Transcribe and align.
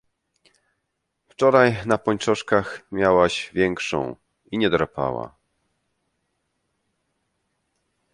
Wczoraj 1.29 1.75
na 1.85 1.97
pończoszkach 1.97 2.81
miałaś 2.91 3.51
większą 3.53 4.15
i 4.51 4.57
nie 4.57 4.69
drapała. 4.69 5.35